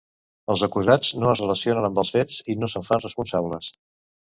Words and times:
Els 0.53 0.63
acusats 0.67 1.11
no 1.25 1.29
es 1.35 1.43
relacionen 1.45 1.91
amb 1.91 2.03
els 2.05 2.13
fets 2.19 2.41
i 2.55 2.59
no 2.65 2.75
se'n 2.77 2.91
fan 2.93 3.09
responsables. 3.09 3.75